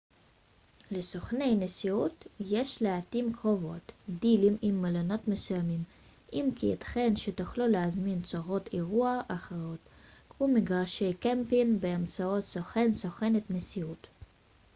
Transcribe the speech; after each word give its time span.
לסוכני 0.91 1.55
נסיעות 1.55 2.25
יש 2.39 2.81
לעתים 2.81 3.33
קרובות 3.33 3.91
דילים 4.09 4.57
עם 4.61 4.81
מלונות 4.81 5.27
מסוימים 5.27 5.83
אם 6.33 6.49
כי 6.55 6.65
ייתכן 6.65 7.15
שתוכלו 7.15 7.67
להזמין 7.67 8.21
צורות 8.21 8.69
אירוח 8.73 9.25
אחרות 9.27 9.79
כמו 10.29 10.47
מגרשי 10.47 11.13
קמפינג 11.13 11.81
באמצעות 11.81 12.43
סוכן/ת 12.43 13.43
נסיעות 13.49 14.07